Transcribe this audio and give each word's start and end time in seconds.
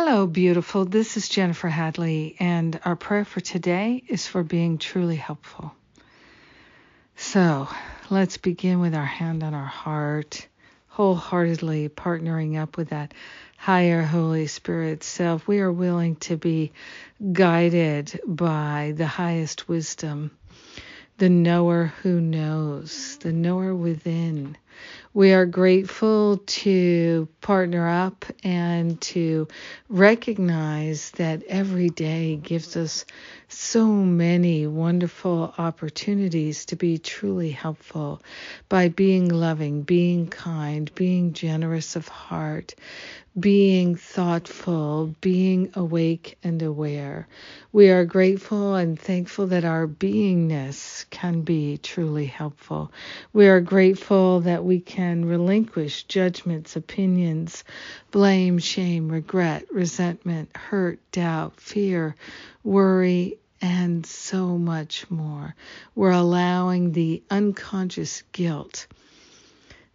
Hello, 0.00 0.28
beautiful. 0.28 0.84
This 0.84 1.16
is 1.16 1.28
Jennifer 1.28 1.66
Hadley, 1.68 2.36
and 2.38 2.78
our 2.84 2.94
prayer 2.94 3.24
for 3.24 3.40
today 3.40 4.04
is 4.06 4.28
for 4.28 4.44
being 4.44 4.78
truly 4.78 5.16
helpful. 5.16 5.74
So 7.16 7.66
let's 8.08 8.36
begin 8.36 8.78
with 8.78 8.94
our 8.94 9.04
hand 9.04 9.42
on 9.42 9.54
our 9.54 9.66
heart, 9.66 10.46
wholeheartedly 10.86 11.88
partnering 11.88 12.56
up 12.56 12.76
with 12.76 12.90
that 12.90 13.12
higher 13.56 14.02
Holy 14.02 14.46
Spirit 14.46 15.02
self. 15.02 15.48
We 15.48 15.58
are 15.58 15.72
willing 15.72 16.14
to 16.30 16.36
be 16.36 16.70
guided 17.32 18.20
by 18.24 18.94
the 18.96 19.08
highest 19.08 19.68
wisdom, 19.68 20.30
the 21.16 21.28
knower 21.28 21.86
who 22.02 22.20
knows, 22.20 23.16
the 23.16 23.32
knower 23.32 23.74
within 23.74 24.56
we 25.18 25.32
are 25.32 25.46
grateful 25.46 26.38
to 26.46 27.28
partner 27.40 27.88
up 27.88 28.24
and 28.44 29.00
to 29.00 29.48
recognize 29.88 31.10
that 31.12 31.42
every 31.48 31.88
day 31.88 32.36
gives 32.36 32.76
us 32.76 33.04
so 33.48 33.88
many 33.88 34.68
wonderful 34.68 35.52
opportunities 35.58 36.66
to 36.66 36.76
be 36.76 36.98
truly 36.98 37.50
helpful 37.50 38.22
by 38.68 38.86
being 38.90 39.28
loving, 39.28 39.82
being 39.82 40.28
kind, 40.28 40.94
being 40.94 41.32
generous 41.32 41.96
of 41.96 42.06
heart, 42.06 42.76
being 43.40 43.94
thoughtful, 43.94 45.14
being 45.20 45.70
awake 45.74 46.38
and 46.42 46.62
aware. 46.62 47.28
We 47.72 47.90
are 47.90 48.04
grateful 48.04 48.74
and 48.74 48.98
thankful 48.98 49.48
that 49.48 49.64
our 49.64 49.86
beingness 49.86 51.04
can 51.10 51.42
be 51.42 51.78
truly 51.78 52.26
helpful. 52.26 52.90
We 53.32 53.48
are 53.48 53.60
grateful 53.60 54.40
that 54.40 54.64
we 54.64 54.80
can 54.80 55.24
relinquish 55.24 56.04
judgments, 56.04 56.76
opinions, 56.76 57.64
blame, 58.10 58.58
shame, 58.58 59.08
regret, 59.10 59.66
resentment, 59.70 60.56
hurt, 60.56 60.98
doubt, 61.12 61.60
fear, 61.60 62.16
worry, 62.64 63.38
and 63.60 64.06
so 64.06 64.56
much 64.56 65.10
more. 65.10 65.54
We're 65.94 66.10
allowing 66.12 66.92
the 66.92 67.22
unconscious 67.30 68.22
guilt 68.32 68.86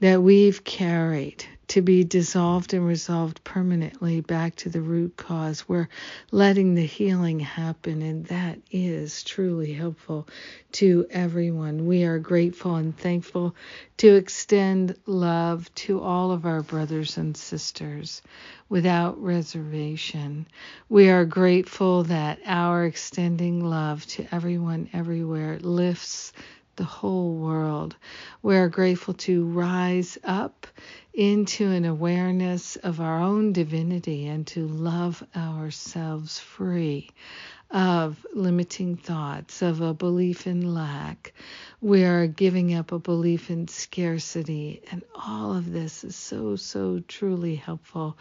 that 0.00 0.22
we've 0.22 0.64
carried 0.64 1.44
to 1.70 1.82
be 1.82 2.02
dissolved 2.02 2.74
and 2.74 2.84
resolved 2.84 3.44
permanently 3.44 4.20
back 4.20 4.56
to 4.56 4.68
the 4.68 4.80
root 4.80 5.16
cause. 5.16 5.68
We're 5.68 5.88
letting 6.32 6.74
the 6.74 6.84
healing 6.84 7.38
happen, 7.38 8.02
and 8.02 8.26
that 8.26 8.58
is 8.72 9.22
truly 9.22 9.72
helpful 9.72 10.26
to 10.72 11.06
everyone. 11.10 11.86
We 11.86 12.02
are 12.02 12.18
grateful 12.18 12.74
and 12.74 12.96
thankful 12.98 13.54
to 13.98 14.16
extend 14.16 14.96
love 15.06 15.72
to 15.76 16.00
all 16.00 16.32
of 16.32 16.44
our 16.44 16.62
brothers 16.62 17.16
and 17.16 17.36
sisters 17.36 18.20
without 18.68 19.22
reservation. 19.22 20.46
We 20.88 21.08
are 21.08 21.24
grateful 21.24 22.02
that 22.04 22.40
our 22.46 22.84
extending 22.84 23.64
love 23.64 24.04
to 24.06 24.26
everyone 24.34 24.88
everywhere 24.92 25.60
lifts 25.60 26.32
the 26.80 26.86
whole 26.86 27.34
world. 27.34 27.94
We 28.40 28.56
are 28.56 28.70
grateful 28.70 29.12
to 29.12 29.44
rise 29.44 30.16
up 30.24 30.66
into 31.12 31.66
an 31.70 31.84
awareness 31.84 32.76
of 32.76 33.02
our 33.02 33.20
own 33.20 33.52
divinity 33.52 34.26
and 34.26 34.46
to 34.46 34.66
love 34.66 35.22
ourselves 35.36 36.38
free 36.38 37.10
of 37.70 38.24
limiting 38.32 38.96
thoughts, 38.96 39.60
of 39.60 39.82
a 39.82 39.92
belief 39.92 40.46
in 40.46 40.72
lack. 40.72 41.34
We 41.82 42.04
are 42.04 42.26
giving 42.26 42.72
up 42.72 42.92
a 42.92 42.98
belief 42.98 43.50
in 43.50 43.68
scarcity, 43.68 44.82
and 44.90 45.02
all 45.14 45.54
of 45.54 45.70
this 45.70 46.02
is 46.02 46.16
so, 46.16 46.56
so 46.56 47.02
truly 47.06 47.56
helpful. 47.56 48.16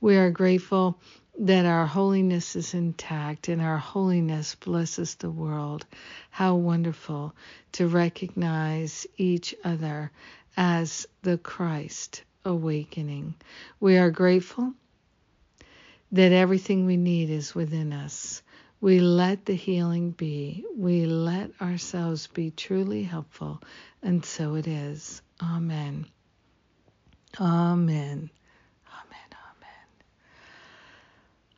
We 0.00 0.16
are 0.18 0.30
grateful 0.30 1.00
that 1.38 1.66
our 1.66 1.86
holiness 1.86 2.56
is 2.56 2.74
intact 2.74 3.48
and 3.48 3.60
our 3.60 3.78
holiness 3.78 4.54
blesses 4.54 5.16
the 5.16 5.30
world. 5.30 5.86
How 6.30 6.54
wonderful 6.56 7.34
to 7.72 7.88
recognize 7.88 9.06
each 9.16 9.54
other 9.64 10.12
as 10.56 11.06
the 11.22 11.38
Christ 11.38 12.22
awakening. 12.44 13.34
We 13.80 13.96
are 13.98 14.10
grateful 14.10 14.74
that 16.12 16.32
everything 16.32 16.86
we 16.86 16.96
need 16.96 17.30
is 17.30 17.54
within 17.54 17.92
us. 17.92 18.42
We 18.80 19.00
let 19.00 19.46
the 19.46 19.54
healing 19.54 20.10
be. 20.12 20.64
We 20.76 21.06
let 21.06 21.50
ourselves 21.60 22.26
be 22.28 22.50
truly 22.50 23.02
helpful, 23.02 23.62
and 24.02 24.24
so 24.24 24.54
it 24.56 24.66
is. 24.66 25.22
Amen. 25.42 26.06
Amen. 27.40 28.30
Amen. 28.86 29.30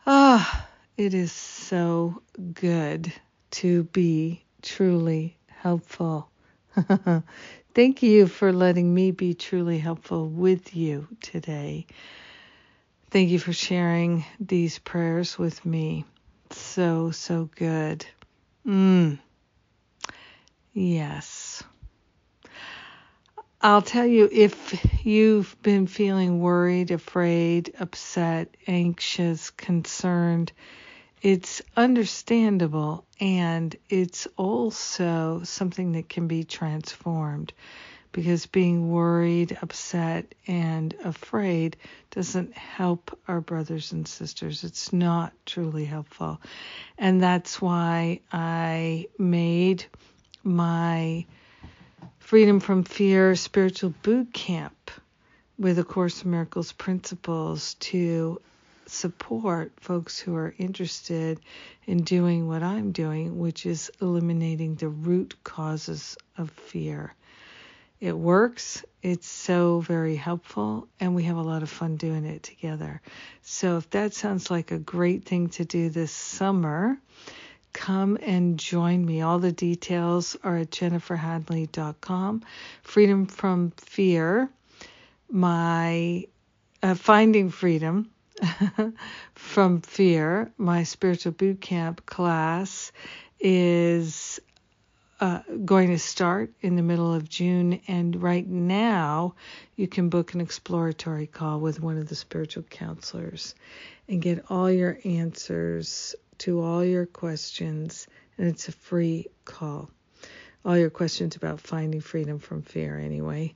Amen. 0.07 0.25
Ah, 0.39 0.69
it 0.99 1.15
is 1.15 1.33
so 1.33 2.21
good 2.53 3.11
to 3.53 3.85
be 3.85 4.45
truly 4.61 5.35
helpful. 5.47 6.29
Thank 7.75 8.03
you 8.03 8.27
for 8.27 8.53
letting 8.53 8.93
me 8.93 9.13
be 9.13 9.33
truly 9.33 9.79
helpful 9.79 10.29
with 10.29 10.77
you 10.77 11.09
today. 11.23 11.87
Thank 13.09 13.31
you 13.31 13.39
for 13.39 13.55
sharing 13.55 14.27
these 14.39 14.79
prayers 14.79 15.39
with 15.39 15.65
me. 15.65 16.05
So, 16.51 17.13
so 17.13 17.49
good. 17.57 18.05
Mm. 18.67 19.19
Yes. 20.75 21.46
I'll 23.67 23.83
tell 23.83 24.07
you 24.07 24.29
if 24.31 25.05
you've 25.05 25.61
been 25.61 25.89
feeling 25.89 26.39
worried, 26.39 26.93
afraid, 26.93 27.75
upset, 27.81 28.57
anxious, 28.69 29.51
concerned, 29.51 30.53
it's 31.21 31.63
understandable 31.77 33.05
and 33.19 33.75
it's 33.89 34.29
also 34.37 35.41
something 35.43 35.91
that 35.93 36.09
can 36.09 36.29
be 36.29 36.45
transformed 36.45 37.53
because 38.13 38.47
being 38.47 38.93
worried, 38.93 39.59
upset, 39.61 40.33
and 40.47 40.95
afraid 41.03 41.77
doesn't 42.13 42.57
help 42.57 43.19
our 43.27 43.41
brothers 43.41 43.91
and 43.91 44.07
sisters. 44.07 44.63
It's 44.63 44.93
not 44.93 45.33
truly 45.45 45.87
helpful. 45.87 46.41
And 46.99 47.21
that's 47.21 47.61
why 47.61 48.21
I 48.31 49.09
made 49.19 49.87
my 50.45 51.27
Freedom 52.27 52.59
from 52.59 52.83
Fear 52.83 53.37
spiritual 53.37 53.95
boot 54.03 54.33
camp 54.33 54.91
with 55.61 55.79
A 55.79 55.85
Course 55.85 56.25
in 56.25 56.33
Miracles 56.33 56.73
principles 56.73 57.75
to 57.75 58.41
support 58.87 59.71
folks 59.79 60.19
who 60.19 60.35
are 60.35 60.53
interested 60.59 61.39
in 61.87 62.03
doing 62.03 62.49
what 62.49 62.65
I'm 62.65 62.91
doing, 62.91 63.39
which 63.39 63.65
is 63.65 63.93
eliminating 64.03 64.75
the 64.75 64.89
root 64.89 65.37
causes 65.45 66.17
of 66.37 66.51
fear. 66.51 67.15
It 68.01 68.19
works, 68.19 68.85
it's 69.03 69.29
so 69.29 69.79
very 69.79 70.17
helpful, 70.17 70.89
and 70.99 71.15
we 71.15 71.23
have 71.23 71.37
a 71.37 71.43
lot 71.43 71.63
of 71.63 71.71
fun 71.71 71.95
doing 71.95 72.25
it 72.25 72.43
together. 72.43 73.03
So, 73.43 73.77
if 73.77 73.89
that 73.91 74.15
sounds 74.15 74.51
like 74.51 74.73
a 74.73 74.79
great 74.79 75.25
thing 75.27 75.51
to 75.51 75.65
do 75.65 75.91
this 75.91 76.11
summer, 76.11 76.99
come 77.77 78.17
and 78.23 78.59
join 78.59 79.05
me. 79.05 79.21
All 79.21 79.39
the 79.39 79.53
details 79.53 80.35
are 80.43 80.57
at 80.57 80.71
jenniferhadley.com. 80.71 82.43
Freedom 82.83 83.27
from 83.27 83.71
Fear, 83.77 84.49
my 85.31 86.27
uh, 86.83 86.95
Finding 86.95 87.51
Freedom 87.51 88.11
from 89.35 89.83
fear. 89.83 90.51
My 90.57 90.85
spiritual 90.85 91.33
boot 91.33 91.61
camp 91.61 92.07
class 92.07 92.93
is 93.39 94.41
uh, 95.21 95.41
going 95.65 95.91
to 95.91 95.99
start 95.99 96.53
in 96.63 96.77
the 96.77 96.83
middle 96.83 97.13
of 97.13 97.29
June, 97.29 97.81
and 97.89 98.23
right 98.23 98.47
now 98.47 99.35
you 99.77 99.87
can 99.87 100.09
book 100.09 100.33
an 100.33 100.41
exploratory 100.41 101.27
call 101.27 101.61
with 101.61 101.81
one 101.81 101.99
of 101.99 102.09
the 102.09 102.15
spiritual 102.15 102.63
counselors 102.65 103.55
and 104.09 104.23
get 104.23 104.45
all 104.51 104.71
your 104.71 104.99
answers 105.05 106.15
to 106.41 106.63
all 106.63 106.85
your 106.85 107.07
questions, 107.07 108.07
and 108.39 108.49
it's 108.49 108.69
a 108.69 108.73
free 108.73 109.27
call. 109.45 109.91
All 110.65 110.77
your 110.77 110.91
questions 110.91 111.37
about 111.37 111.61
finding 111.61 112.01
freedom 112.01 112.39
from 112.39 112.63
fear, 112.63 112.99
anyway. 112.99 113.55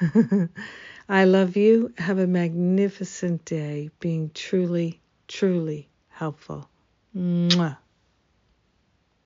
I 1.08 1.24
love 1.24 1.56
you. 1.56 1.92
Have 1.96 2.18
a 2.18 2.26
magnificent 2.26 3.44
day 3.44 3.90
being 3.98 4.30
truly, 4.34 5.00
truly 5.26 5.88
helpful. 6.08 6.68
Mwah. 7.16 7.78